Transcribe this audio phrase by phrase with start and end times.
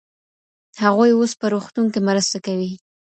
[0.83, 2.71] هغوی اوس په روغتون کي مرسته کوي.